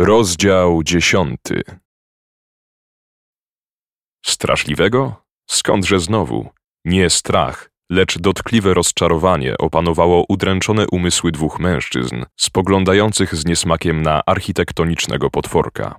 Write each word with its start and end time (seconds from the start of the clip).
Rozdział 0.00 0.82
dziesiąty 0.82 1.62
Straszliwego? 4.26 5.22
Skądże 5.50 6.00
znowu? 6.00 6.48
Nie 6.84 7.10
strach, 7.10 7.70
lecz 7.90 8.18
dotkliwe 8.18 8.74
rozczarowanie 8.74 9.58
opanowało 9.58 10.24
udręczone 10.28 10.86
umysły 10.92 11.32
dwóch 11.32 11.58
mężczyzn, 11.58 12.24
spoglądających 12.36 13.34
z 13.34 13.46
niesmakiem 13.46 14.02
na 14.02 14.22
architektonicznego 14.26 15.30
potworka. 15.30 15.98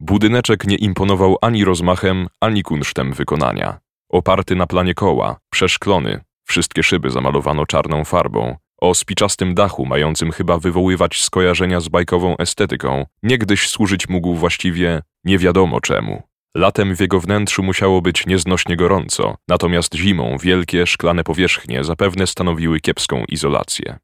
Budyneczek 0.00 0.66
nie 0.66 0.76
imponował 0.76 1.36
ani 1.42 1.64
rozmachem, 1.64 2.28
ani 2.40 2.62
kunsztem 2.62 3.12
wykonania. 3.12 3.80
Oparty 4.08 4.56
na 4.56 4.66
planie 4.66 4.94
koła, 4.94 5.36
przeszklony, 5.50 6.20
wszystkie 6.44 6.82
szyby 6.82 7.10
zamalowano 7.10 7.66
czarną 7.66 8.04
farbą, 8.04 8.56
o 8.84 8.94
spiczastym 8.94 9.54
dachu 9.54 9.86
mającym 9.86 10.32
chyba 10.32 10.58
wywoływać 10.58 11.22
skojarzenia 11.22 11.80
z 11.80 11.88
bajkową 11.88 12.36
estetyką, 12.36 13.06
niegdyś 13.22 13.68
służyć 13.68 14.08
mógł 14.08 14.34
właściwie 14.34 15.02
nie 15.24 15.38
wiadomo 15.38 15.80
czemu. 15.80 16.22
Latem 16.56 16.96
w 16.96 17.00
jego 17.00 17.20
wnętrzu 17.20 17.62
musiało 17.62 18.02
być 18.02 18.26
nieznośnie 18.26 18.76
gorąco, 18.76 19.36
natomiast 19.48 19.94
zimą 19.94 20.36
wielkie 20.38 20.86
szklane 20.86 21.24
powierzchnie 21.24 21.84
zapewne 21.84 22.26
stanowiły 22.26 22.80
kiepską 22.80 23.24
izolację. 23.28 23.98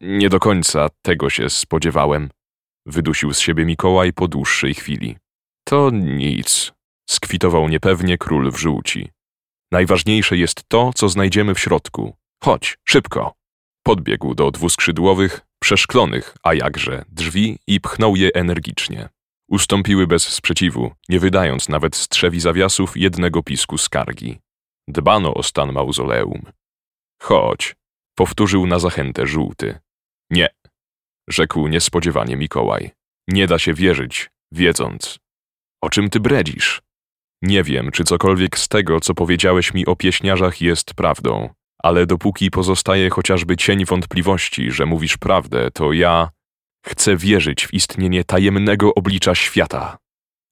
Nie 0.00 0.28
do 0.28 0.38
końca 0.40 0.88
tego 1.02 1.30
się 1.30 1.50
spodziewałem, 1.50 2.30
wydusił 2.86 3.34
z 3.34 3.38
siebie 3.38 3.64
Mikołaj 3.64 4.12
po 4.12 4.28
dłuższej 4.28 4.74
chwili. 4.74 5.16
To 5.64 5.90
nic, 5.92 6.72
skwitował 7.10 7.68
niepewnie 7.68 8.18
król 8.18 8.50
w 8.50 8.56
żółci. 8.56 9.08
Najważniejsze 9.72 10.36
jest 10.36 10.68
to, 10.68 10.90
co 10.94 11.08
znajdziemy 11.08 11.54
w 11.54 11.60
środku. 11.60 12.16
Chodź, 12.44 12.78
szybko! 12.84 13.41
Podbiegł 13.82 14.34
do 14.34 14.50
dwuskrzydłowych, 14.50 15.40
przeszklonych, 15.62 16.36
a 16.42 16.54
jakże, 16.54 17.04
drzwi 17.08 17.58
i 17.66 17.80
pchnął 17.80 18.16
je 18.16 18.30
energicznie. 18.34 19.08
Ustąpiły 19.48 20.06
bez 20.06 20.28
sprzeciwu, 20.28 20.92
nie 21.08 21.20
wydając 21.20 21.68
nawet 21.68 21.96
strzewi 21.96 22.40
zawiasów 22.40 22.96
jednego 22.96 23.42
pisku 23.42 23.78
skargi. 23.78 24.38
Dbano 24.88 25.34
o 25.34 25.42
stan 25.42 25.72
mauzoleum. 25.72 26.42
Chodź, 27.22 27.76
powtórzył 28.14 28.66
na 28.66 28.78
zachętę 28.78 29.26
żółty. 29.26 29.78
Nie, 30.30 30.48
rzekł 31.28 31.68
niespodziewanie 31.68 32.36
Mikołaj. 32.36 32.90
Nie 33.28 33.46
da 33.46 33.58
się 33.58 33.74
wierzyć, 33.74 34.30
wiedząc. 34.52 35.18
O 35.82 35.90
czym 35.90 36.10
ty 36.10 36.20
bredzisz? 36.20 36.82
Nie 37.42 37.62
wiem, 37.62 37.90
czy 37.90 38.04
cokolwiek 38.04 38.58
z 38.58 38.68
tego, 38.68 39.00
co 39.00 39.14
powiedziałeś 39.14 39.74
mi 39.74 39.86
o 39.86 39.96
pieśniarzach, 39.96 40.60
jest 40.60 40.94
prawdą, 40.94 41.54
ale 41.82 42.06
dopóki 42.06 42.50
pozostaje 42.50 43.10
chociażby 43.10 43.56
cień 43.56 43.84
wątpliwości, 43.84 44.70
że 44.70 44.86
mówisz 44.86 45.16
prawdę, 45.16 45.70
to 45.70 45.92
ja 45.92 46.30
chcę 46.86 47.16
wierzyć 47.16 47.66
w 47.66 47.74
istnienie 47.74 48.24
tajemnego 48.24 48.94
oblicza 48.94 49.34
świata. 49.34 49.98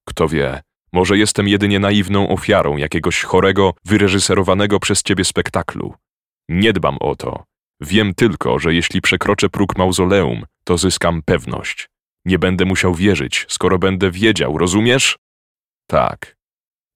Kto 0.07 0.27
wie, 0.27 0.61
może 0.93 1.17
jestem 1.17 1.47
jedynie 1.47 1.79
naiwną 1.79 2.29
ofiarą 2.29 2.77
jakiegoś 2.77 3.23
chorego, 3.23 3.73
wyreżyserowanego 3.85 4.79
przez 4.79 5.03
ciebie 5.03 5.25
spektaklu. 5.25 5.93
Nie 6.49 6.73
dbam 6.73 6.97
o 6.99 7.15
to. 7.15 7.43
Wiem 7.81 8.13
tylko, 8.13 8.59
że 8.59 8.73
jeśli 8.73 9.01
przekroczę 9.01 9.49
próg 9.49 9.77
mauzoleum, 9.77 10.45
to 10.63 10.77
zyskam 10.77 11.21
pewność. 11.25 11.89
Nie 12.25 12.39
będę 12.39 12.65
musiał 12.65 12.95
wierzyć, 12.95 13.45
skoro 13.49 13.79
będę 13.79 14.11
wiedział, 14.11 14.57
rozumiesz? 14.57 15.17
Tak. 15.87 16.37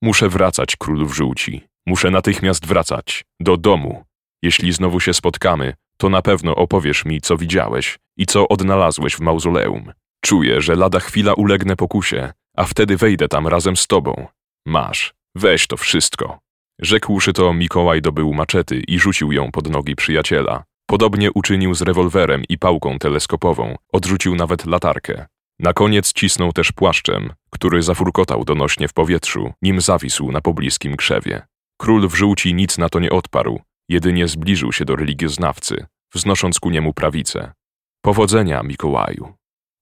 Muszę 0.01 0.29
wracać, 0.29 0.75
królów 0.75 1.15
żółci. 1.15 1.67
Muszę 1.85 2.11
natychmiast 2.11 2.65
wracać. 2.65 3.25
Do 3.39 3.57
domu. 3.57 4.03
Jeśli 4.43 4.73
znowu 4.73 4.99
się 4.99 5.13
spotkamy, 5.13 5.73
to 5.97 6.09
na 6.09 6.21
pewno 6.21 6.55
opowiesz 6.55 7.05
mi, 7.05 7.21
co 7.21 7.37
widziałeś 7.37 7.99
i 8.17 8.25
co 8.25 8.47
odnalazłeś 8.47 9.15
w 9.15 9.19
mauzoleum. 9.19 9.91
Czuję, 10.21 10.61
że 10.61 10.75
lada 10.75 10.99
chwila 10.99 11.33
ulegnę 11.33 11.75
pokusie, 11.75 12.33
a 12.57 12.63
wtedy 12.63 12.97
wejdę 12.97 13.27
tam 13.27 13.47
razem 13.47 13.77
z 13.77 13.87
tobą. 13.87 14.27
Masz, 14.65 15.13
weź 15.35 15.67
to 15.67 15.77
wszystko. 15.77 16.39
Rzekłszy 16.81 17.33
to, 17.33 17.53
Mikołaj 17.53 18.01
dobył 18.01 18.33
maczety 18.33 18.81
i 18.87 18.99
rzucił 18.99 19.31
ją 19.31 19.51
pod 19.51 19.69
nogi 19.69 19.95
przyjaciela. 19.95 20.63
Podobnie 20.85 21.31
uczynił 21.31 21.73
z 21.73 21.81
rewolwerem 21.81 22.43
i 22.49 22.57
pałką 22.57 22.99
teleskopową, 22.99 23.75
odrzucił 23.93 24.35
nawet 24.35 24.65
latarkę. 24.65 25.25
Na 25.59 25.73
koniec 25.73 26.13
cisnął 26.13 26.53
też 26.53 26.71
płaszczem, 26.71 27.33
który 27.49 27.83
zafurkotał 27.83 28.45
donośnie 28.45 28.87
w 28.87 28.93
powietrzu, 28.93 29.53
nim 29.61 29.81
zawisł 29.81 30.31
na 30.31 30.41
pobliskim 30.41 30.97
krzewie. 30.97 31.41
Król 31.77 32.07
w 32.07 32.15
żółci 32.15 32.53
nic 32.53 32.77
na 32.77 32.89
to 32.89 32.99
nie 32.99 33.09
odparł, 33.09 33.61
jedynie 33.89 34.27
zbliżył 34.27 34.71
się 34.73 34.85
do 34.85 34.95
religioznawcy, 34.95 35.85
wznosząc 36.13 36.59
ku 36.59 36.69
niemu 36.69 36.93
prawicę. 36.93 37.53
Powodzenia, 38.01 38.63
Mikołaju. 38.63 39.33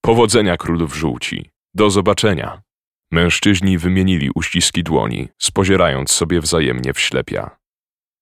Powodzenia, 0.01 0.57
król 0.57 0.87
w 0.87 0.93
żółci. 0.93 1.49
Do 1.73 1.89
zobaczenia. 1.89 2.61
Mężczyźni 3.11 3.77
wymienili 3.77 4.29
uściski 4.35 4.83
dłoni, 4.83 5.27
spozierając 5.41 6.11
sobie 6.11 6.41
wzajemnie 6.41 6.93
w 6.93 6.99
ślepia. 6.99 7.57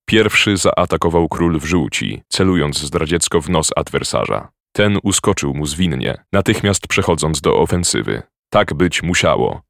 Pierwszy 0.08 0.58
zaatakował 0.58 1.30
król 1.30 1.60
w 1.60 1.66
żółci, 1.66 2.22
celując 2.30 2.78
zdradziecko 2.78 3.42
w 3.42 3.50
nos 3.50 3.70
adwersarza. 3.76 4.50
Ten 4.76 4.98
uskoczył 5.04 5.54
mu 5.54 5.66
zwinnie, 5.66 6.24
natychmiast 6.34 6.88
przechodząc 6.88 7.42
do 7.42 7.56
ofensywy. 7.60 8.22
Tak 8.50 8.74
być 8.74 9.04
musiało. 9.04 9.62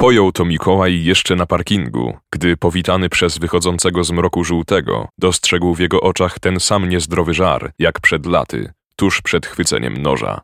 Pojął 0.00 0.32
to 0.32 0.44
Mikołaj 0.44 1.04
jeszcze 1.04 1.36
na 1.36 1.46
parkingu, 1.46 2.16
gdy 2.32 2.56
powitany 2.56 3.08
przez 3.08 3.38
wychodzącego 3.38 4.04
z 4.04 4.10
mroku 4.10 4.44
żółtego, 4.44 5.08
dostrzegł 5.18 5.74
w 5.74 5.80
jego 5.80 6.00
oczach 6.00 6.38
ten 6.38 6.60
sam 6.60 6.88
niezdrowy 6.88 7.34
żar, 7.34 7.72
jak 7.78 8.00
przed 8.00 8.26
laty, 8.26 8.72
tuż 8.96 9.22
przed 9.22 9.46
chwyceniem 9.46 10.02
noża. 10.02 10.40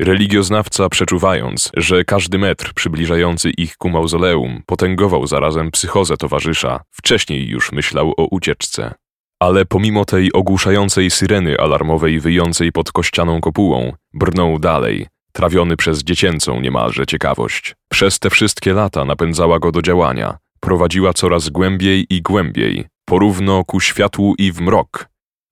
Religioznawca, 0.00 0.88
przeczuwając, 0.88 1.70
że 1.76 2.04
każdy 2.04 2.38
metr 2.38 2.74
przybliżający 2.74 3.50
ich 3.50 3.76
ku 3.76 3.88
mauzoleum 3.90 4.62
potęgował 4.66 5.26
zarazem 5.26 5.70
psychozę 5.70 6.16
towarzysza, 6.16 6.80
wcześniej 6.90 7.48
już 7.48 7.72
myślał 7.72 8.14
o 8.16 8.24
ucieczce. 8.30 8.94
Ale 9.38 9.64
pomimo 9.64 10.04
tej 10.04 10.32
ogłuszającej 10.32 11.10
syreny 11.10 11.58
alarmowej 11.58 12.20
wyjącej 12.20 12.72
pod 12.72 12.92
kościaną 12.92 13.40
kopułą, 13.40 13.92
brnął 14.14 14.58
dalej, 14.58 15.06
trawiony 15.32 15.76
przez 15.76 16.02
dziecięcą 16.02 16.60
niemalże 16.60 17.06
ciekawość. 17.06 17.74
Przez 17.90 18.18
te 18.18 18.30
wszystkie 18.30 18.72
lata 18.72 19.04
napędzała 19.04 19.58
go 19.58 19.72
do 19.72 19.82
działania, 19.82 20.38
prowadziła 20.60 21.12
coraz 21.12 21.48
głębiej 21.48 22.06
i 22.10 22.22
głębiej, 22.22 22.86
porówno 23.04 23.64
ku 23.64 23.80
światłu 23.80 24.34
i 24.38 24.52
w 24.52 24.60
mrok, 24.60 25.08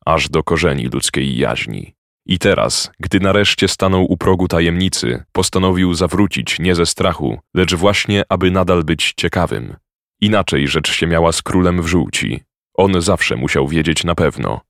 aż 0.06 0.28
do 0.28 0.43
korzeni 0.43 0.87
ludzkiej 0.87 1.38
jaźni. 1.38 1.94
I 2.27 2.38
teraz, 2.38 2.91
gdy 3.00 3.21
nareszcie 3.21 3.69
stanął 3.69 4.05
u 4.05 4.17
progu 4.17 4.49
tajemnicy, 4.49 5.25
postanowił 5.33 5.94
zawrócić 5.94 6.59
nie 6.59 6.75
ze 6.75 6.87
strachu, 6.87 7.38
lecz 7.55 7.75
właśnie, 7.75 8.22
aby 8.28 8.50
nadal 8.50 8.84
być 8.84 9.12
ciekawym. 9.17 9.77
Inaczej 10.21 10.69
rzecz 10.69 10.93
się 10.93 11.06
miała 11.06 11.33
z 11.33 11.43
królem 11.43 11.83
w 11.83 11.87
żółci. 11.87 12.41
On 12.75 13.00
zawsze 13.03 13.37
musiał 13.37 13.69
wiedzieć 13.69 14.05
na 14.05 14.15
pewno. 14.15 14.61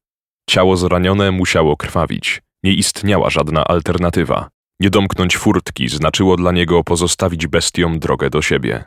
Ciało 0.50 0.76
zranione 0.76 1.30
musiało 1.30 1.76
krwawić. 1.76 2.42
Nie 2.62 2.72
istniała 2.72 3.30
żadna 3.30 3.64
alternatywa. 3.64 4.48
Nie 4.80 4.90
domknąć 4.90 5.36
furtki 5.36 5.88
znaczyło 5.88 6.36
dla 6.36 6.52
niego 6.52 6.84
pozostawić 6.84 7.46
bestiom 7.46 7.98
drogę 7.98 8.30
do 8.30 8.42
siebie. 8.42 8.84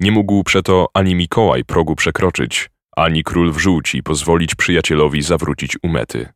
Nie 0.00 0.12
mógł 0.12 0.44
przeto 0.44 0.86
ani 0.94 1.14
Mikołaj 1.14 1.64
progu 1.64 1.96
przekroczyć, 1.96 2.70
ani 2.96 3.24
król 3.24 3.52
w 3.52 3.58
żółci 3.58 4.02
pozwolić 4.02 4.54
przyjacielowi 4.54 5.22
zawrócić 5.22 5.76
u 5.82 5.88
mety. 5.88 6.28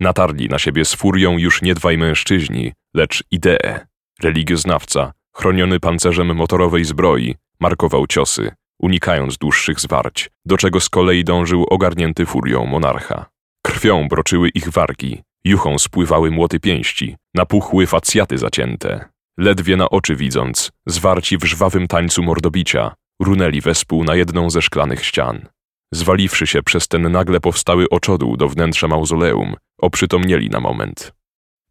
Natarli 0.00 0.48
na 0.48 0.58
siebie 0.58 0.84
z 0.84 0.94
furią 0.94 1.38
już 1.38 1.62
nie 1.62 1.74
dwaj 1.74 1.98
mężczyźni, 1.98 2.72
lecz 2.94 3.24
idee. 3.30 3.78
Religioznawca, 4.22 5.12
chroniony 5.36 5.80
pancerzem 5.80 6.36
motorowej 6.36 6.84
zbroi, 6.84 7.34
markował 7.60 8.06
ciosy, 8.06 8.50
unikając 8.78 9.38
dłuższych 9.38 9.80
zwarć, 9.80 10.30
do 10.44 10.56
czego 10.56 10.80
z 10.80 10.88
kolei 10.88 11.24
dążył 11.24 11.64
ogarnięty 11.70 12.26
furią 12.26 12.66
monarcha. 12.66 13.26
Krwią 13.62 14.08
broczyły 14.08 14.48
ich 14.48 14.68
wargi, 14.68 15.22
juchą 15.44 15.78
spływały 15.78 16.30
młoty 16.30 16.60
pięści, 16.60 17.16
napuchły 17.34 17.86
facjaty 17.86 18.38
zacięte. 18.38 19.08
Ledwie 19.38 19.76
na 19.76 19.90
oczy 19.90 20.16
widząc, 20.16 20.70
zwarci 20.86 21.38
w 21.38 21.44
żwawym 21.44 21.86
tańcu 21.86 22.22
mordobicia, 22.22 22.94
runęli 23.22 23.60
wespół 23.60 24.04
na 24.04 24.14
jedną 24.14 24.50
ze 24.50 24.62
szklanych 24.62 25.04
ścian. 25.04 25.48
Zwaliwszy 25.94 26.46
się 26.46 26.62
przez 26.62 26.88
ten 26.88 27.12
nagle 27.12 27.40
powstały 27.40 27.88
oczodół 27.88 28.36
do 28.36 28.48
wnętrza 28.48 28.88
mauzoleum, 28.88 29.56
oprzytomnieli 29.78 30.50
na 30.50 30.60
moment. 30.60 31.12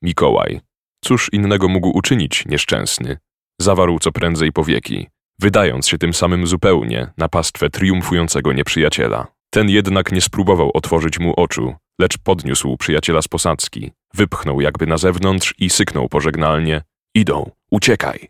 Mikołaj, 0.01 0.61
cóż 1.03 1.29
innego 1.33 1.67
mógł 1.67 1.97
uczynić 1.97 2.45
nieszczęsny? 2.45 3.17
Zawarł 3.61 3.99
co 3.99 4.11
prędzej 4.11 4.51
powieki, 4.51 5.07
wydając 5.39 5.87
się 5.87 5.97
tym 5.97 6.13
samym 6.13 6.47
zupełnie 6.47 7.11
na 7.17 7.29
pastwę 7.29 7.69
triumfującego 7.69 8.53
nieprzyjaciela. 8.53 9.27
Ten 9.49 9.69
jednak 9.69 10.11
nie 10.11 10.21
spróbował 10.21 10.71
otworzyć 10.73 11.19
mu 11.19 11.33
oczu, 11.37 11.75
lecz 11.99 12.17
podniósł 12.17 12.77
przyjaciela 12.77 13.21
z 13.21 13.27
posadzki, 13.27 13.91
wypchnął 14.13 14.61
jakby 14.61 14.87
na 14.87 14.97
zewnątrz 14.97 15.53
i 15.57 15.69
syknął 15.69 16.09
pożegnalnie: 16.09 16.81
Idą, 17.15 17.51
uciekaj. 17.71 18.27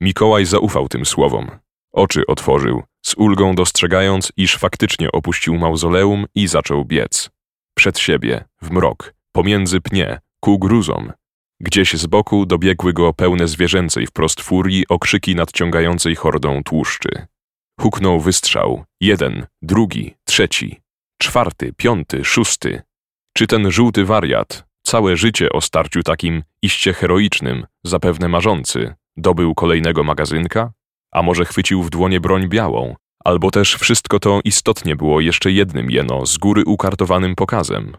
Mikołaj 0.00 0.46
zaufał 0.46 0.88
tym 0.88 1.06
słowom. 1.06 1.50
Oczy 1.92 2.26
otworzył, 2.26 2.82
z 3.06 3.14
ulgą 3.14 3.54
dostrzegając, 3.54 4.32
iż 4.36 4.56
faktycznie 4.56 5.12
opuścił 5.12 5.58
mauzoleum 5.58 6.26
i 6.34 6.48
zaczął 6.48 6.84
biec. 6.84 7.30
Przed 7.74 7.98
siebie, 7.98 8.44
w 8.62 8.70
mrok, 8.70 9.14
pomiędzy 9.32 9.80
pnie, 9.80 10.20
ku 10.40 10.58
gruzom. 10.58 11.12
Gdzieś 11.60 11.94
z 11.94 12.06
boku 12.06 12.46
dobiegły 12.46 12.92
go 12.92 13.12
pełne 13.12 13.48
zwierzęcej 13.48 14.06
wprost 14.06 14.40
furii 14.40 14.88
okrzyki 14.88 15.34
nadciągającej 15.34 16.14
hordą 16.14 16.62
tłuszczy. 16.62 17.26
Huknął 17.80 18.20
wystrzał. 18.20 18.84
Jeden, 19.00 19.46
drugi, 19.62 20.14
trzeci, 20.24 20.81
czwarty, 21.22 21.72
piąty, 21.76 22.24
szósty. 22.24 22.82
Czy 23.36 23.46
ten 23.46 23.70
żółty 23.70 24.04
wariat, 24.04 24.64
całe 24.82 25.16
życie 25.16 25.50
o 25.50 25.60
starciu 25.60 26.02
takim 26.02 26.42
iście 26.62 26.92
heroicznym, 26.92 27.66
zapewne 27.84 28.28
marzący, 28.28 28.94
dobył 29.16 29.54
kolejnego 29.54 30.04
magazynka? 30.04 30.72
A 31.12 31.22
może 31.22 31.44
chwycił 31.44 31.82
w 31.82 31.90
dłonie 31.90 32.20
broń 32.20 32.48
białą? 32.48 32.94
Albo 33.24 33.50
też 33.50 33.74
wszystko 33.74 34.20
to 34.20 34.40
istotnie 34.44 34.96
było 34.96 35.20
jeszcze 35.20 35.52
jednym 35.52 35.90
jeno 35.90 36.26
z 36.26 36.38
góry 36.38 36.64
ukartowanym 36.66 37.34
pokazem? 37.34 37.96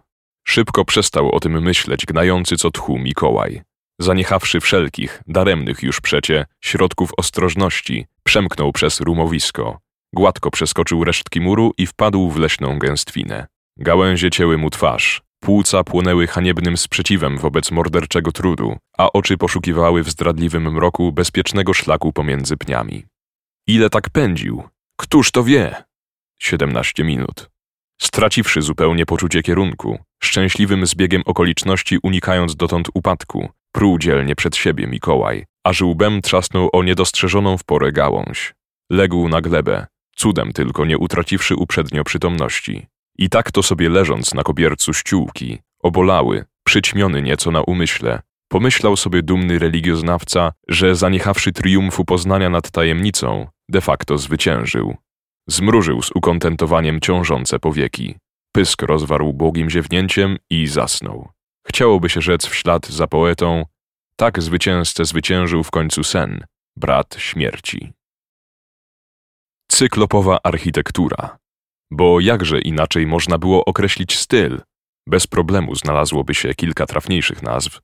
Szybko 0.48 0.86
przestał 0.86 1.32
o 1.32 1.40
tym 1.40 1.62
myśleć 1.62 2.06
gnający 2.06 2.56
co 2.58 2.72
tchu 2.72 3.00
Mikołaj. 3.00 3.62
Zaniechawszy 4.00 4.60
wszelkich, 4.60 5.22
daremnych 5.28 5.84
już 5.84 6.02
przecie, 6.02 6.46
środków 6.62 7.12
ostrożności, 7.18 8.06
przemknął 8.24 8.72
przez 8.72 9.02
rumowisko. 9.02 9.80
Gładko 10.14 10.52
przeskoczył 10.52 11.04
resztki 11.04 11.42
muru 11.42 11.72
i 11.78 11.88
wpadł 11.88 12.30
w 12.30 12.38
leśną 12.38 12.80
gęstwinę. 12.80 13.48
Gałęzie 13.78 14.30
cięły 14.30 14.58
mu 14.58 14.70
twarz, 14.70 15.22
płuca 15.40 15.84
płonęły 15.84 16.28
haniebnym 16.28 16.78
sprzeciwem 16.78 17.38
wobec 17.38 17.72
morderczego 17.72 18.32
trudu, 18.32 18.78
a 18.98 19.12
oczy 19.12 19.38
poszukiwały 19.38 20.04
w 20.04 20.10
zdradliwym 20.10 20.74
mroku 20.74 21.12
bezpiecznego 21.12 21.74
szlaku 21.74 22.14
pomiędzy 22.14 22.58
pniami. 22.58 23.06
Ile 23.68 23.90
tak 23.90 24.10
pędził? 24.10 24.64
Któż 24.98 25.32
to 25.32 25.44
wie? 25.44 25.84
Siedemnaście 26.40 27.04
minut. 27.04 27.50
Straciwszy 28.02 28.62
zupełnie 28.62 29.06
poczucie 29.06 29.42
kierunku, 29.42 30.00
szczęśliwym 30.24 30.86
zbiegiem 30.86 31.22
okoliczności 31.26 31.98
unikając 32.04 32.56
dotąd 32.56 32.88
upadku, 32.94 33.50
pruł 33.72 34.00
dzielnie 34.00 34.36
przed 34.36 34.56
siebie 34.56 34.88
Mikołaj, 34.88 35.46
aż 35.64 35.82
łbem 35.82 36.22
trzasnął 36.22 36.70
o 36.74 36.84
niedostrzeżoną 36.84 37.58
w 37.58 37.64
porę 37.64 37.92
gałąź. 37.92 38.54
Legł 38.92 39.30
na 39.30 39.42
glebę, 39.42 39.88
cudem 40.16 40.54
tylko 40.54 40.86
nie 40.86 40.98
utraciwszy 40.98 41.56
uprzednio 41.56 42.04
przytomności. 42.04 42.88
I 43.18 43.30
tak 43.30 43.52
to 43.52 43.64
sobie 43.64 43.90
leżąc 43.90 44.34
na 44.34 44.44
kobiercu 44.44 44.94
ściółki, 44.94 45.60
obolały, 45.80 46.46
przyćmiony 46.64 47.22
nieco 47.22 47.52
na 47.52 47.62
umyśle, 47.62 48.22
pomyślał 48.48 48.98
sobie 48.98 49.24
dumny 49.24 49.60
religioznawca, 49.60 50.52
że 50.68 50.96
zaniechawszy 50.96 51.52
triumfu 51.52 52.06
poznania 52.06 52.50
nad 52.50 52.72
tajemnicą, 52.72 53.48
de 53.70 53.82
facto 53.82 54.18
zwyciężył. 54.18 54.96
Zmrużył 55.48 56.02
z 56.02 56.12
ukontentowaniem 56.16 57.02
ciążące 57.02 57.60
powieki. 57.60 58.16
Pysk 58.52 58.82
rozwarł 58.82 59.34
błogim 59.34 59.70
ziewnięciem 59.70 60.38
i 60.50 60.68
zasnął. 60.68 61.30
Chciałoby 61.68 62.10
się 62.10 62.22
rzec 62.22 62.46
w 62.46 62.56
ślad 62.56 62.88
za 62.88 63.08
poetą, 63.08 63.66
tak 64.16 64.42
zwycięzcę 64.42 65.06
zwyciężył 65.06 65.64
w 65.64 65.72
końcu 65.72 66.04
sen, 66.04 66.44
brat 66.76 67.16
śmierci. 67.20 67.94
Cyklopowa 69.74 70.40
architektura. 70.44 71.38
Bo 71.92 72.20
jakże 72.20 72.62
inaczej 72.62 73.08
można 73.08 73.38
było 73.38 73.66
określić 73.66 74.18
styl? 74.18 74.62
Bez 75.08 75.28
problemu 75.28 75.76
znalazłoby 75.76 76.34
się 76.34 76.54
kilka 76.54 76.86
trafniejszych 76.86 77.44
nazw, 77.44 77.80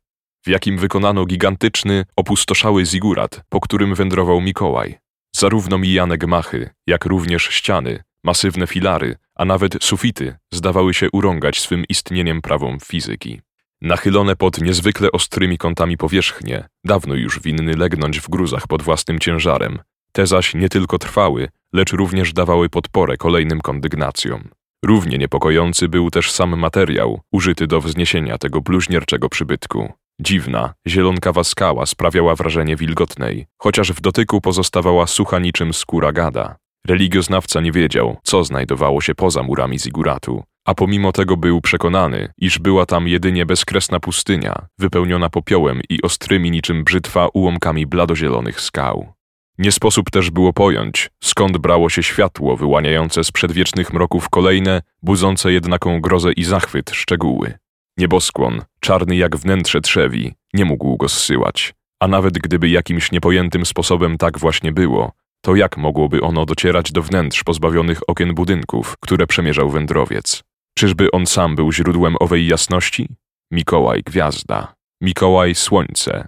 w 0.46 0.50
jakim 0.50 0.78
wykonano 0.78 1.26
gigantyczny, 1.26 2.06
opustoszały 2.16 2.86
zigurat, 2.86 3.42
po 3.50 3.60
którym 3.60 3.96
wędrował 3.96 4.42
Mikołaj. 4.42 4.98
Zarówno 5.36 5.78
mijane 5.78 6.18
gmachy, 6.18 6.70
jak 6.88 7.06
również 7.06 7.44
ściany, 7.44 8.04
masywne 8.24 8.68
filary, 8.68 9.16
a 9.36 9.46
nawet 9.46 9.84
sufity 9.84 10.38
zdawały 10.54 10.94
się 10.94 11.08
urągać 11.12 11.60
swym 11.60 11.84
istnieniem 11.90 12.42
prawom 12.42 12.78
fizyki. 12.80 13.42
Nachylone 13.82 14.36
pod 14.36 14.62
niezwykle 14.62 15.12
ostrymi 15.12 15.58
kątami 15.58 15.98
powierzchnie, 15.98 16.68
dawno 16.84 17.16
już 17.16 17.40
winny 17.40 17.74
legnąć 17.74 18.20
w 18.20 18.30
gruzach 18.30 18.68
pod 18.68 18.82
własnym 18.82 19.20
ciężarem, 19.20 19.80
te 20.12 20.28
zaś 20.28 20.54
nie 20.54 20.70
tylko 20.70 20.98
trwały, 20.98 21.48
lecz 21.74 21.92
również 21.92 22.34
dawały 22.34 22.70
podporę 22.70 23.18
kolejnym 23.18 23.62
kondygnacjom. 23.62 24.50
Równie 24.86 25.18
niepokojący 25.18 25.90
był 25.90 26.12
też 26.12 26.32
sam 26.32 26.60
materiał 26.60 27.22
użyty 27.32 27.68
do 27.68 27.82
wzniesienia 27.82 28.38
tego 28.38 28.62
bluźnierczego 28.62 29.30
przybytku. 29.30 29.94
Dziwna, 30.22 30.74
zielonkawa 30.88 31.44
skała 31.44 31.86
sprawiała 31.86 32.36
wrażenie 32.36 32.76
wilgotnej, 32.76 33.46
chociaż 33.58 33.92
w 33.92 34.02
dotyku 34.02 34.42
pozostawała 34.42 35.08
sucha 35.08 35.40
niczym 35.40 35.74
skóra 35.74 36.12
gada. 36.12 36.56
Religioznawca 36.88 37.62
nie 37.62 37.72
wiedział, 37.72 38.18
co 38.24 38.44
znajdowało 38.44 39.02
się 39.02 39.16
poza 39.16 39.44
murami 39.44 39.80
ziguratu, 39.80 40.44
a 40.66 40.74
pomimo 40.74 41.12
tego 41.12 41.38
był 41.38 41.62
przekonany, 41.62 42.34
iż 42.38 42.60
była 42.60 42.86
tam 42.86 43.08
jedynie 43.08 43.46
bezkresna 43.46 44.00
pustynia, 44.00 44.66
wypełniona 44.80 45.30
popiołem 45.30 45.82
i 45.90 46.02
ostrymi 46.02 46.52
niczym 46.52 46.84
brzytwa 46.84 47.28
ułomkami 47.34 47.88
bladozielonych 47.88 48.62
skał. 48.62 49.14
Nie 49.60 49.72
sposób 49.72 50.10
też 50.10 50.32
było 50.32 50.54
pojąć, 50.54 51.10
skąd 51.24 51.58
brało 51.58 51.90
się 51.90 52.04
światło 52.04 52.58
wyłaniające 52.58 53.24
z 53.24 53.32
przedwiecznych 53.32 53.94
mroków 53.94 54.30
kolejne, 54.30 54.82
budzące 55.04 55.52
jednaką 55.52 56.02
grozę 56.02 56.34
i 56.34 56.44
zachwyt 56.44 56.90
szczegóły. 56.90 57.54
Nieboskłon, 57.98 58.62
czarny 58.80 59.16
jak 59.16 59.38
wnętrze 59.38 59.82
trzewi, 59.82 60.34
nie 60.54 60.66
mógł 60.66 60.98
go 60.98 61.10
zsyłać, 61.10 61.74
a 62.00 62.08
nawet 62.08 62.34
gdyby 62.34 62.70
jakimś 62.70 63.12
niepojętym 63.12 63.66
sposobem 63.66 64.18
tak 64.18 64.40
właśnie 64.40 64.72
było, 64.72 65.12
to 65.42 65.56
jak 65.56 65.78
mogłoby 65.78 66.22
ono 66.22 66.46
docierać 66.46 66.92
do 66.92 67.02
wnętrz 67.02 67.44
pozbawionych 67.44 68.10
okien 68.10 68.34
budynków, 68.34 68.96
które 69.00 69.28
przemierzał 69.28 69.70
wędrowiec? 69.70 70.44
Czyżby 70.78 71.12
on 71.12 71.26
sam 71.26 71.56
był 71.56 71.72
źródłem 71.72 72.16
owej 72.20 72.48
jasności? 72.48 73.10
Mikołaj 73.52 74.04
gwiazda, 74.04 74.74
Mikołaj 75.02 75.56
słońce, 75.56 76.28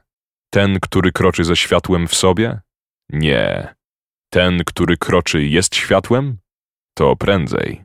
ten, 0.50 0.80
który 0.80 1.12
kroczy 1.12 1.44
ze 1.44 1.56
światłem 1.56 2.08
w 2.08 2.16
sobie? 2.16 2.60
Nie. 3.12 3.76
Ten, 4.30 4.64
który 4.66 4.98
kroczy, 4.98 5.44
jest 5.44 5.76
światłem? 5.76 6.38
To 6.94 7.16
prędzej. 7.16 7.84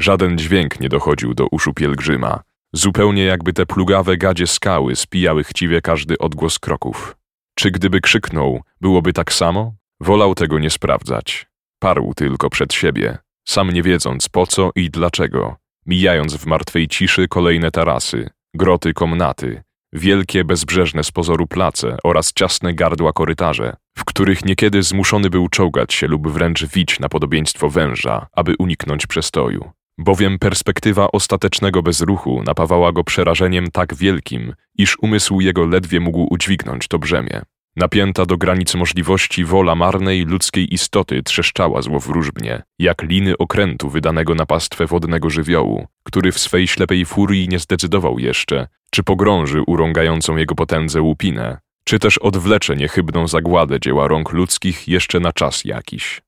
Żaden 0.00 0.38
dźwięk 0.38 0.80
nie 0.80 0.88
dochodził 0.88 1.34
do 1.34 1.46
uszu 1.46 1.74
pielgrzyma, 1.74 2.42
zupełnie 2.72 3.24
jakby 3.24 3.52
te 3.52 3.66
plugawe 3.66 4.16
gadzie 4.16 4.46
skały 4.46 4.96
spijały 4.96 5.44
chciwie 5.44 5.80
każdy 5.80 6.18
odgłos 6.18 6.58
kroków. 6.58 7.16
Czy 7.54 7.70
gdyby 7.70 8.00
krzyknął, 8.00 8.62
byłoby 8.80 9.12
tak 9.12 9.32
samo? 9.32 9.74
Wolał 10.00 10.34
tego 10.34 10.58
nie 10.58 10.70
sprawdzać. 10.70 11.46
Parł 11.78 12.14
tylko 12.14 12.50
przed 12.50 12.74
siebie, 12.74 13.18
sam 13.48 13.70
nie 13.70 13.82
wiedząc 13.82 14.28
po 14.28 14.46
co 14.46 14.70
i 14.76 14.90
dlaczego, 14.90 15.56
mijając 15.86 16.36
w 16.36 16.46
martwej 16.46 16.88
ciszy 16.88 17.28
kolejne 17.28 17.70
tarasy, 17.70 18.30
groty 18.54 18.92
komnaty, 18.92 19.62
wielkie 19.92 20.44
bezbrzeżne 20.44 21.04
z 21.04 21.10
pozoru 21.10 21.46
place 21.46 21.96
oraz 22.04 22.32
ciasne 22.32 22.74
gardła 22.74 23.12
korytarze, 23.12 23.76
których 24.12 24.44
niekiedy 24.44 24.82
zmuszony 24.82 25.30
był 25.30 25.48
czołgać 25.48 25.94
się 25.94 26.06
lub 26.06 26.28
wręcz 26.28 26.66
wić 26.66 27.00
na 27.00 27.08
podobieństwo 27.08 27.70
węża, 27.70 28.26
aby 28.32 28.54
uniknąć 28.58 29.06
przestoju. 29.06 29.70
Bowiem 29.98 30.38
perspektywa 30.38 31.08
ostatecznego 31.12 31.82
bezruchu 31.82 32.42
napawała 32.46 32.92
go 32.92 33.04
przerażeniem 33.04 33.70
tak 33.70 33.94
wielkim, 33.94 34.54
iż 34.78 34.96
umysł 35.02 35.40
jego 35.40 35.66
ledwie 35.66 36.00
mógł 36.00 36.26
udźwignąć 36.30 36.88
to 36.88 36.98
brzemię. 36.98 37.42
Napięta 37.76 38.26
do 38.26 38.36
granic 38.36 38.74
możliwości 38.74 39.44
wola 39.44 39.74
marnej 39.74 40.24
ludzkiej 40.24 40.74
istoty 40.74 41.22
trzeszczała 41.22 41.82
złowróżbnie, 41.82 42.62
jak 42.78 43.02
liny 43.02 43.38
okrętu 43.38 43.90
wydanego 43.90 44.34
na 44.34 44.46
pastwę 44.46 44.86
wodnego 44.86 45.30
żywiołu, 45.30 45.86
który 46.04 46.32
w 46.32 46.38
swej 46.38 46.68
ślepej 46.68 47.04
furii 47.04 47.48
nie 47.48 47.58
zdecydował 47.58 48.18
jeszcze, 48.18 48.68
czy 48.90 49.02
pogrąży 49.02 49.62
urągającą 49.66 50.36
jego 50.36 50.54
potędze 50.54 51.02
łupinę, 51.02 51.58
czy 51.84 51.98
też 51.98 52.18
odwlecze 52.18 52.76
niechybną 52.76 53.28
zagładę 53.28 53.80
dzieła 53.80 54.08
rąk 54.08 54.32
ludzkich 54.32 54.88
jeszcze 54.88 55.20
na 55.20 55.32
czas 55.32 55.64
jakiś. 55.64 56.22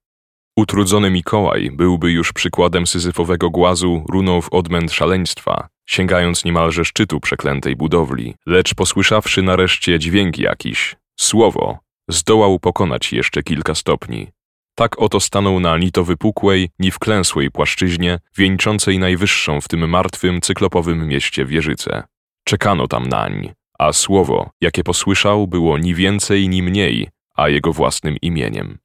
Utrudzony 0.56 1.10
Mikołaj 1.10 1.70
byłby 1.70 2.10
już 2.12 2.32
przykładem 2.32 2.86
syzyfowego 2.86 3.50
głazu 3.50 4.04
runą 4.08 4.40
w 4.40 4.52
odmęt 4.52 4.92
szaleństwa, 4.92 5.68
sięgając 5.86 6.44
niemalże 6.44 6.84
szczytu 6.84 7.20
przeklętej 7.20 7.76
budowli, 7.76 8.34
lecz 8.46 8.74
posłyszawszy 8.74 9.42
nareszcie 9.42 9.98
dźwięk 9.98 10.38
jakiś, 10.38 10.96
słowo, 11.20 11.78
zdołał 12.08 12.58
pokonać 12.58 13.12
jeszcze 13.12 13.42
kilka 13.42 13.74
stopni. 13.74 14.26
Tak 14.74 14.98
oto 14.98 15.20
stanął 15.20 15.60
na 15.60 15.78
ni 15.78 15.92
to 15.92 16.04
wypukłej, 16.04 16.70
ni 16.78 16.90
wklęsłej 16.90 17.50
płaszczyźnie, 17.50 18.18
wieńczącej 18.36 18.98
najwyższą 18.98 19.60
w 19.60 19.68
tym 19.68 19.88
martwym, 19.88 20.40
cyklopowym 20.40 21.08
mieście 21.08 21.44
wieżycę. 21.44 22.02
Czekano 22.44 22.88
tam 22.88 23.06
nań, 23.08 23.52
a 23.78 23.92
słowo, 23.92 24.50
jakie 24.60 24.84
posłyszał, 24.84 25.46
było 25.46 25.78
ni 25.78 25.94
więcej, 25.94 26.48
ni 26.48 26.62
mniej, 26.62 27.08
a 27.34 27.48
jego 27.48 27.72
własnym 27.72 28.16
imieniem. 28.22 28.78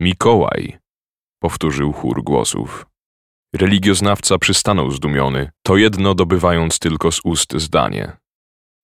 Mikołaj, 0.00 0.78
powtórzył 1.38 1.92
chór 1.92 2.24
głosów. 2.24 2.86
Religioznawca 3.54 4.38
przystanął 4.38 4.90
zdumiony, 4.90 5.50
to 5.62 5.76
jedno 5.76 6.14
dobywając 6.14 6.78
tylko 6.78 7.12
z 7.12 7.20
ust 7.24 7.54
zdanie. 7.56 8.16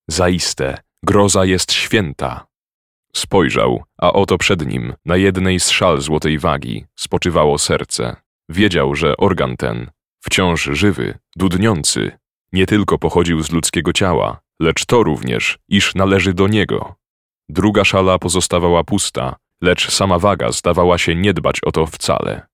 Zaiste, 0.08 0.78
groza 1.02 1.44
jest 1.44 1.72
święta. 1.72 2.46
Spojrzał, 3.14 3.84
a 3.98 4.12
oto 4.12 4.38
przed 4.38 4.66
nim, 4.66 4.94
na 5.04 5.16
jednej 5.16 5.60
z 5.60 5.70
szal 5.70 6.00
złotej 6.00 6.38
wagi, 6.38 6.84
spoczywało 6.96 7.58
serce. 7.58 8.16
Wiedział, 8.48 8.94
że 8.94 9.16
organ 9.16 9.56
ten, 9.56 9.90
wciąż 10.20 10.64
żywy, 10.72 11.18
dudniący, 11.36 12.18
nie 12.52 12.66
tylko 12.66 12.98
pochodził 12.98 13.42
z 13.42 13.50
ludzkiego 13.50 13.92
ciała, 13.92 14.40
lecz 14.60 14.86
to 14.86 15.02
również, 15.02 15.58
iż 15.68 15.94
należy 15.94 16.34
do 16.34 16.48
niego. 16.48 16.94
Druga 17.48 17.84
szala 17.84 18.18
pozostawała 18.18 18.84
pusta, 18.84 19.36
lecz 19.62 19.90
sama 19.90 20.18
waga 20.18 20.52
zdawała 20.52 20.98
się 20.98 21.14
nie 21.14 21.34
dbać 21.34 21.60
o 21.64 21.72
to 21.72 21.86
wcale. 21.86 22.46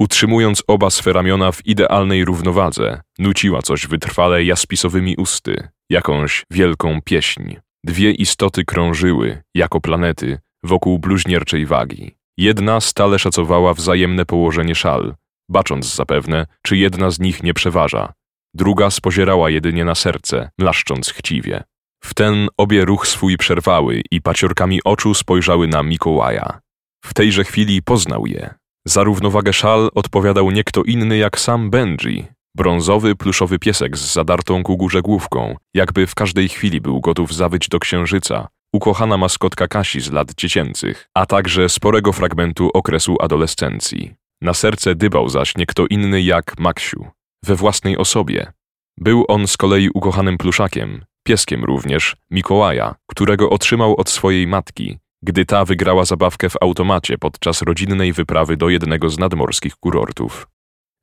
Utrzymując 0.00 0.62
oba 0.66 0.90
swe 0.90 1.12
ramiona 1.12 1.52
w 1.52 1.66
idealnej 1.66 2.24
równowadze, 2.24 3.00
nuciła 3.18 3.62
coś 3.62 3.86
wytrwale 3.86 4.44
jaspisowymi 4.44 5.16
usty, 5.16 5.68
jakąś 5.90 6.44
wielką 6.50 7.00
pieśń. 7.04 7.56
Dwie 7.84 8.12
istoty 8.12 8.64
krążyły, 8.64 9.42
jako 9.54 9.80
planety, 9.80 10.38
wokół 10.62 10.98
bluźnierczej 10.98 11.66
wagi. 11.66 12.16
Jedna 12.38 12.80
stale 12.80 13.18
szacowała 13.18 13.74
wzajemne 13.74 14.26
położenie 14.26 14.74
szal, 14.74 15.14
bacząc 15.48 15.94
zapewne, 15.94 16.46
czy 16.62 16.76
jedna 16.76 17.10
z 17.10 17.20
nich 17.20 17.42
nie 17.42 17.54
przeważa. 17.54 18.12
Druga 18.54 18.90
spozierała 18.90 19.50
jedynie 19.50 19.84
na 19.84 19.94
serce, 19.94 20.50
mlaszcząc 20.58 21.10
chciwie. 21.10 21.64
W 22.04 22.14
ten 22.14 22.48
obie 22.56 22.84
ruch 22.84 23.06
swój 23.06 23.36
przerwały 23.36 24.02
i 24.10 24.22
paciorkami 24.22 24.80
oczu 24.84 25.14
spojrzały 25.14 25.68
na 25.68 25.82
Mikołaja. 25.82 26.60
W 27.04 27.14
tejże 27.14 27.44
chwili 27.44 27.82
poznał 27.82 28.26
je. 28.26 28.54
Za 28.86 29.02
równowagę 29.04 29.52
szal 29.52 29.90
odpowiadał 29.94 30.50
nie 30.50 30.64
kto 30.64 30.82
inny 30.82 31.16
jak 31.16 31.40
sam 31.40 31.70
Benji, 31.70 32.26
brązowy, 32.56 33.16
pluszowy 33.16 33.58
piesek 33.58 33.96
z 33.96 34.12
zadartą 34.12 34.62
ku 34.62 34.76
górze 34.76 35.02
główką, 35.02 35.56
jakby 35.74 36.06
w 36.06 36.14
każdej 36.14 36.48
chwili 36.48 36.80
był 36.80 37.00
gotów 37.00 37.34
zawyć 37.34 37.68
do 37.68 37.78
księżyca, 37.78 38.48
ukochana 38.74 39.16
maskotka 39.16 39.68
Kasi 39.68 40.00
z 40.00 40.12
lat 40.12 40.34
dziecięcych, 40.34 41.08
a 41.14 41.26
także 41.26 41.68
sporego 41.68 42.12
fragmentu 42.12 42.70
okresu 42.74 43.16
adolescencji. 43.20 44.14
Na 44.42 44.54
serce 44.54 44.94
dybał 44.94 45.28
zaś 45.28 45.56
nie 45.56 45.66
kto 45.66 45.86
inny 45.86 46.22
jak 46.22 46.58
Maksiu, 46.58 47.06
we 47.44 47.56
własnej 47.56 47.96
osobie. 47.96 48.52
Był 48.98 49.24
on 49.28 49.46
z 49.46 49.56
kolei 49.56 49.88
ukochanym 49.94 50.38
pluszakiem, 50.38 51.04
pieskiem 51.26 51.64
również, 51.64 52.16
Mikołaja, 52.30 52.94
którego 53.06 53.50
otrzymał 53.50 53.96
od 53.96 54.10
swojej 54.10 54.46
matki, 54.46 54.98
gdy 55.22 55.44
ta 55.44 55.64
wygrała 55.64 56.04
zabawkę 56.04 56.50
w 56.50 56.56
automacie 56.60 57.18
podczas 57.18 57.62
rodzinnej 57.62 58.12
wyprawy 58.12 58.56
do 58.56 58.68
jednego 58.68 59.10
z 59.10 59.18
nadmorskich 59.18 59.76
kurortów. 59.76 60.46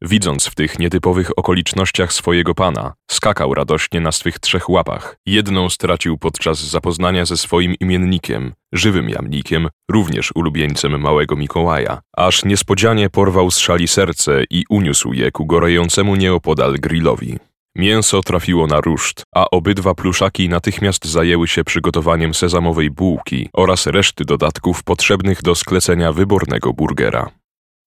Widząc 0.02 0.48
w 0.48 0.56
tych 0.56 0.80
nietypowych 0.80 1.32
okolicznościach 1.38 2.14
swojego 2.14 2.56
pana, 2.56 2.94
skakał 3.12 3.54
radośnie 3.54 4.00
na 4.00 4.12
swych 4.12 4.40
trzech 4.40 4.70
łapach. 4.70 5.18
Jedną 5.26 5.70
stracił 5.70 6.18
podczas 6.18 6.60
zapoznania 6.60 7.26
ze 7.26 7.38
swoim 7.38 7.76
imiennikiem, 7.80 8.54
żywym 8.74 9.10
jamnikiem, 9.10 9.70
również 9.92 10.32
ulubieńcem 10.36 11.02
małego 11.02 11.36
Mikołaja, 11.36 12.02
aż 12.18 12.46
niespodzianie 12.46 13.10
porwał 13.10 13.52
z 13.52 13.58
szali 13.58 13.88
serce 13.88 14.44
i 14.50 14.64
uniósł 14.70 15.14
je 15.14 15.32
ku 15.32 15.46
gorejącemu 15.46 16.16
nieopodal 16.16 16.74
grillowi. 16.74 17.38
Mięso 17.76 18.22
trafiło 18.22 18.68
na 18.68 18.82
ruszt, 18.82 19.24
a 19.36 19.50
obydwa 19.50 19.96
pluszaki 19.96 20.50
natychmiast 20.50 21.06
zajęły 21.06 21.48
się 21.48 21.64
przygotowaniem 21.64 22.34
sezamowej 22.34 22.92
bułki 22.92 23.50
oraz 23.54 23.88
reszty 23.88 24.26
dodatków 24.26 24.84
potrzebnych 24.84 25.42
do 25.42 25.56
sklecenia 25.56 26.14
wybornego 26.14 26.74
burgera. 26.74 27.32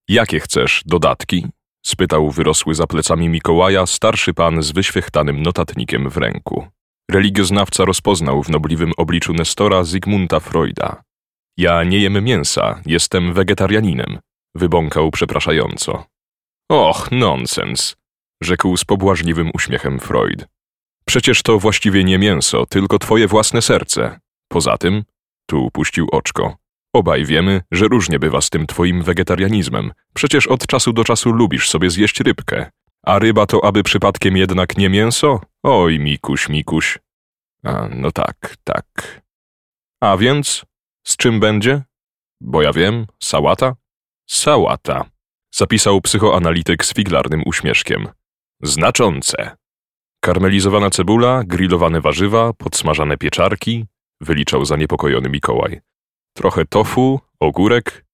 Jakie 0.09 0.41
chcesz 0.41 0.83
dodatki? 0.87 1.47
Spytał 1.87 2.31
wyrosły 2.31 2.75
za 2.75 2.87
plecami 2.87 3.29
Mikołaja 3.29 3.87
starszy 3.87 4.35
pan 4.35 4.63
z 4.63 4.73
wyświechtanym 4.73 5.43
notatnikiem 5.43 6.11
w 6.11 6.17
ręku. 6.17 6.67
Religioznawca 7.11 7.85
rozpoznał 7.85 8.43
w 8.43 8.49
nobliwym 8.49 8.93
obliczu 8.97 9.33
Nestora 9.33 9.85
Zygmunta 9.85 10.41
Freuda. 10.41 11.03
Ja 11.57 11.85
nie 11.85 11.99
jem 11.99 12.25
mięsa, 12.25 12.81
jestem 12.87 13.35
wegetarianinem, 13.35 14.19
wybąkał 14.55 15.11
przepraszająco. 15.11 16.05
Och, 16.71 17.13
nonsens, 17.13 17.97
rzekł 18.43 18.77
z 18.77 18.85
pobłażliwym 18.85 19.51
uśmiechem 19.55 20.01
Freud. 20.01 20.47
Przecież 21.05 21.43
to 21.43 21.59
właściwie 21.59 22.05
nie 22.05 22.19
mięso, 22.19 22.67
tylko 22.67 22.99
twoje 22.99 23.29
własne 23.29 23.63
serce. 23.63 24.21
Poza 24.49 24.79
tym, 24.79 25.05
tu 25.47 25.71
puścił 25.73 26.09
oczko, 26.13 26.57
obaj 26.93 27.25
wiemy, 27.25 27.63
że 27.71 27.89
różnie 27.89 28.19
bywa 28.19 28.41
z 28.41 28.51
tym 28.51 28.67
twoim 28.67 29.03
wegetarianizmem. 29.03 29.93
Przecież 30.15 30.47
od 30.47 30.67
czasu 30.67 30.93
do 30.93 31.05
czasu 31.05 31.33
lubisz 31.33 31.69
sobie 31.69 31.91
zjeść 31.91 32.21
rybkę. 32.21 32.71
A 33.03 33.19
ryba 33.19 33.47
to 33.47 33.65
aby 33.65 33.83
przypadkiem 33.83 34.37
jednak 34.37 34.79
nie 34.79 34.89
mięso? 34.89 35.41
Oj, 35.63 35.99
Mikuś, 35.99 36.49
Mikuś. 36.49 36.99
A, 37.65 37.89
no 37.95 38.11
tak, 38.13 38.57
tak. 38.65 39.21
A 40.01 40.17
więc, 40.17 40.65
z 41.07 41.17
czym 41.17 41.41
będzie? 41.41 41.83
Bo 42.41 42.63
ja 42.63 42.73
wiem, 42.73 43.07
sałata? 43.23 43.77
Sałata, 44.29 45.05
zapisał 45.55 46.01
psychoanalityk 46.01 46.85
z 46.85 46.95
figlarnym 46.95 47.43
uśmieszkiem. 47.47 48.09
Znaczące. 48.63 49.57
Karmelizowana 50.21 50.91
cebula, 50.91 51.43
grillowane 51.47 52.01
warzywa, 52.01 52.53
podsmażane 52.53 53.17
pieczarki, 53.17 53.85
wyliczał 54.21 54.65
zaniepokojony 54.65 55.29
Mikołaj. 55.29 55.81
Trochę 56.35 56.65
tofu, 56.65 57.21
ogórek. 57.41 58.05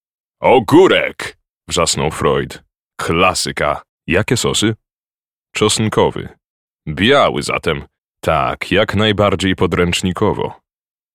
Ogórek! 0.40 1.38
wrzasnął 1.68 2.11
Freud. 2.11 2.64
Klasyka. 3.00 3.82
Jakie 4.06 4.37
sosy? 4.37 4.75
Czosnkowy. 5.54 6.28
Biały 6.88 7.42
zatem. 7.42 7.85
Tak, 8.20 8.70
jak 8.70 8.94
najbardziej 8.94 9.56
podręcznikowo. 9.56 10.61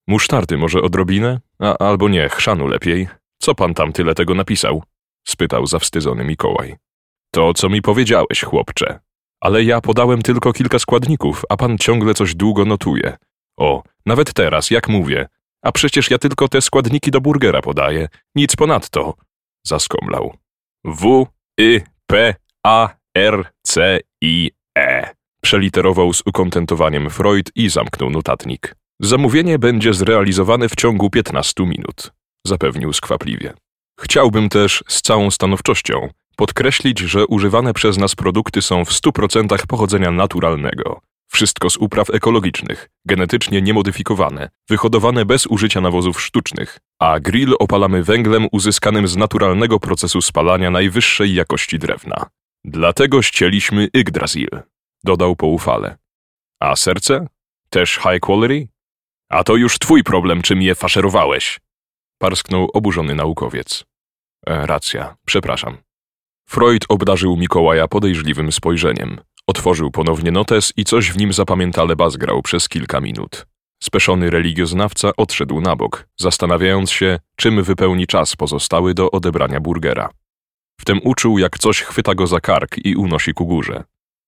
Musztardy 0.07 0.57
może 0.57 0.81
odrobinę? 0.81 1.39
A 1.59 1.77
albo 1.77 2.09
nie, 2.09 2.29
chrzanu 2.29 2.67
lepiej. 2.67 3.07
Co 3.41 3.55
pan 3.55 3.73
tam 3.73 3.93
tyle 3.93 4.15
tego 4.15 4.35
napisał? 4.35 4.83
spytał 5.27 5.65
zawstydzony 5.65 6.23
Mikołaj. 6.23 6.75
To, 7.33 7.53
co 7.53 7.69
mi 7.69 7.81
powiedziałeś, 7.81 8.41
chłopcze, 8.41 8.99
ale 9.41 9.63
ja 9.63 9.81
podałem 9.81 10.21
tylko 10.21 10.53
kilka 10.53 10.79
składników, 10.79 11.43
a 11.49 11.57
pan 11.57 11.77
ciągle 11.77 12.13
coś 12.13 12.35
długo 12.35 12.65
notuje. 12.65 13.17
O, 13.57 13.83
nawet 14.05 14.33
teraz, 14.33 14.71
jak 14.71 14.89
mówię. 14.89 15.27
A 15.61 15.71
przecież 15.71 16.11
ja 16.11 16.17
tylko 16.17 16.47
te 16.47 16.61
składniki 16.61 17.11
do 17.11 17.21
burgera 17.21 17.61
podaję. 17.61 18.07
Nic 18.35 18.55
ponadto. 18.55 19.13
Zaskomlał. 19.65 20.37
W, 20.85 21.27
Y, 21.59 21.81
P, 22.07 22.35
A, 22.65 22.89
R, 23.17 23.51
C, 23.63 23.99
I, 24.21 24.51
E. 24.77 25.15
Przeliterował 25.41 26.13
z 26.13 26.21
ukontentowaniem 26.25 27.09
Freud 27.09 27.51
i 27.55 27.69
zamknął 27.69 28.09
notatnik. 28.09 28.75
Zamówienie 29.01 29.59
będzie 29.59 29.93
zrealizowane 29.93 30.69
w 30.69 30.75
ciągu 30.75 31.09
15 31.09 31.65
minut, 31.65 32.11
zapewnił 32.47 32.93
skwapliwie. 32.93 33.53
Chciałbym 33.99 34.49
też 34.49 34.83
z 34.87 35.01
całą 35.01 35.31
stanowczością 35.31 36.09
podkreślić, 36.35 36.99
że 36.99 37.27
używane 37.27 37.73
przez 37.73 37.97
nas 37.97 38.15
produkty 38.15 38.61
są 38.61 38.85
w 38.85 38.89
100% 38.89 39.65
pochodzenia 39.67 40.11
naturalnego. 40.11 41.01
Wszystko 41.33 41.69
z 41.69 41.77
upraw 41.77 42.09
ekologicznych, 42.09 42.89
genetycznie 43.05 43.61
niemodyfikowane, 43.61 44.49
wyhodowane 44.69 45.25
bez 45.25 45.47
użycia 45.47 45.81
nawozów 45.81 46.21
sztucznych, 46.21 46.79
a 46.99 47.19
grill 47.19 47.55
opalamy 47.59 48.03
węglem 48.03 48.47
uzyskanym 48.51 49.07
z 49.07 49.17
naturalnego 49.17 49.79
procesu 49.79 50.21
spalania 50.21 50.71
najwyższej 50.71 51.33
jakości 51.33 51.79
drewna. 51.79 52.25
Dlatego 52.65 53.21
ścieliśmy 53.21 53.87
Yggdrasil, 53.93 54.49
dodał 55.03 55.35
poufale. 55.35 55.97
A 56.59 56.75
serce? 56.75 57.27
Też 57.69 57.95
high 57.95 58.19
quality? 58.19 58.67
A 59.29 59.43
to 59.43 59.55
już 59.55 59.79
twój 59.79 60.03
problem, 60.03 60.41
czym 60.41 60.61
je 60.61 60.75
faszerowałeś, 60.75 61.59
parsknął 62.17 62.69
oburzony 62.73 63.15
naukowiec. 63.15 63.85
E, 64.47 64.67
racja, 64.67 65.15
przepraszam. 65.25 65.77
Freud 66.49 66.85
obdarzył 66.89 67.37
Mikołaja 67.37 67.87
podejrzliwym 67.87 68.51
spojrzeniem. 68.51 69.21
Otworzył 69.51 69.91
ponownie 69.91 70.31
notes 70.31 70.73
i 70.77 70.83
coś 70.83 71.11
w 71.11 71.17
nim 71.17 71.33
zapamiętale 71.33 71.95
bazgrał 71.95 72.41
przez 72.41 72.69
kilka 72.69 73.01
minut. 73.01 73.47
Speszony 73.83 74.29
religioznawca 74.29 75.11
odszedł 75.17 75.61
na 75.61 75.75
bok, 75.75 76.07
zastanawiając 76.19 76.91
się, 76.91 77.19
czym 77.35 77.63
wypełni 77.63 78.07
czas 78.07 78.35
pozostały 78.35 78.93
do 78.93 79.11
odebrania 79.11 79.59
burgera. 79.59 80.09
Wtem 80.81 80.99
uczuł, 81.03 81.39
jak 81.39 81.59
coś 81.59 81.81
chwyta 81.81 82.15
go 82.15 82.27
za 82.27 82.39
kark 82.39 82.85
i 82.85 82.95
unosi 82.95 83.33
ku 83.33 83.45
górze. 83.45 83.83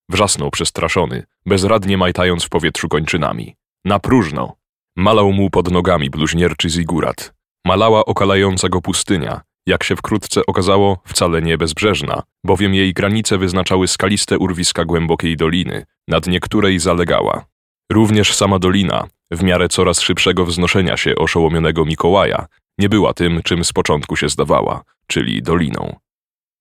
Wrzasnął 0.10 0.52
przestraszony, 0.52 1.24
bezradnie 1.46 1.98
majtając 1.98 2.44
w 2.44 2.50
powietrzu 2.50 2.88
kończynami. 2.90 3.56
Na 3.86 4.00
próżno! 4.00 4.56
Malał 4.98 5.32
mu 5.32 5.50
pod 5.50 5.72
nogami 5.72 6.10
bluźnierczy 6.10 6.70
zigurat. 6.70 7.34
Malała 7.66 8.06
okalająca 8.06 8.70
go 8.70 8.82
pustynia, 8.82 9.42
jak 9.68 9.84
się 9.84 9.96
wkrótce 9.96 10.46
okazało, 10.46 11.00
wcale 11.06 11.42
nie 11.42 11.58
bezbrzeżna, 11.58 12.24
bowiem 12.46 12.74
jej 12.74 12.94
granice 12.94 13.38
wyznaczały 13.38 13.88
skaliste 13.88 14.38
urwiska 14.38 14.86
głębokiej 14.86 15.38
doliny, 15.38 15.86
na 16.08 16.20
dnie 16.20 16.40
której 16.40 16.80
zalegała. 16.80 17.46
Również 17.92 18.34
sama 18.34 18.60
dolina, 18.60 19.08
w 19.32 19.44
miarę 19.44 19.70
coraz 19.70 20.02
szybszego 20.02 20.46
wznoszenia 20.46 20.98
się 20.98 21.16
oszołomionego 21.16 21.86
Mikołaja, 21.86 22.46
nie 22.78 22.90
była 22.90 23.14
tym, 23.14 23.42
czym 23.44 23.64
z 23.64 23.74
początku 23.74 24.16
się 24.16 24.30
zdawała, 24.30 24.84
czyli 25.08 25.42
doliną. 25.42 25.96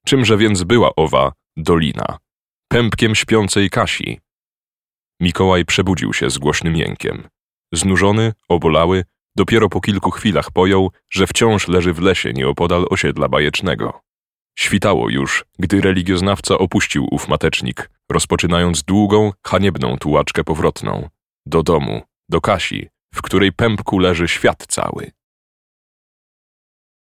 Czymże 0.06 0.36
więc 0.36 0.62
była 0.62 0.94
owa 0.96 1.32
dolina? 1.56 2.18
Pępkiem 2.68 3.14
śpiącej 3.14 3.70
Kasi. 3.70 4.20
Mikołaj 5.20 5.64
przebudził 5.64 6.12
się 6.12 6.30
z 6.30 6.38
głośnym 6.38 6.76
jękiem. 6.76 7.28
Znużony, 7.72 8.32
obolały, 8.48 9.04
Dopiero 9.36 9.68
po 9.68 9.80
kilku 9.80 10.10
chwilach 10.10 10.50
pojął, 10.50 10.90
że 11.10 11.26
wciąż 11.26 11.68
leży 11.68 11.92
w 11.92 12.00
lesie 12.00 12.32
nieopodal 12.32 12.86
osiedla 12.90 13.28
bajecznego. 13.28 14.00
Świtało 14.58 15.08
już, 15.08 15.44
gdy 15.58 15.80
religioznawca 15.80 16.58
opuścił 16.58 17.06
ów 17.10 17.28
matecznik, 17.28 17.90
rozpoczynając 18.10 18.82
długą, 18.82 19.32
haniebną 19.46 19.96
tułaczkę 19.96 20.44
powrotną. 20.44 21.08
Do 21.46 21.62
domu, 21.62 22.02
do 22.28 22.40
Kasi, 22.40 22.88
w 23.14 23.22
której 23.22 23.52
pępku 23.52 23.98
leży 23.98 24.28
świat 24.28 24.66
cały. 24.68 25.10